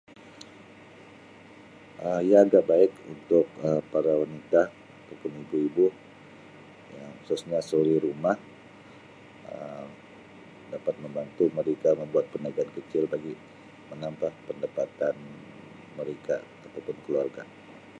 [2.07, 5.87] Um Yang terbaik untuk Um para wanita atau pun ibu-ibu,
[6.97, 8.35] yang khususnya suri rumah
[9.53, 9.87] Um
[10.73, 13.33] dapat membantu mereka membuat perniagaan kecil bagi
[13.93, 15.13] menambah pendapatan
[15.97, 17.43] mereka atau pun keluarga.